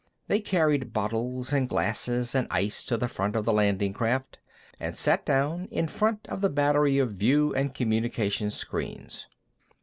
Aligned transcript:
They 0.27 0.39
carried 0.39 0.93
bottles 0.93 1.53
and 1.53 1.69
glasses 1.69 2.33
and 2.33 2.47
ice 2.49 2.85
to 2.85 2.97
the 2.97 3.07
front 3.07 3.35
of 3.35 3.45
the 3.45 3.53
landing 3.53 3.93
craft 3.93 4.39
and 4.79 4.97
sat 4.97 5.27
down 5.27 5.65
in 5.69 5.87
front 5.87 6.25
of 6.27 6.41
the 6.41 6.49
battery 6.49 6.97
of 6.97 7.11
view 7.11 7.53
and 7.53 7.71
communication 7.71 8.49
screens. 8.49 9.27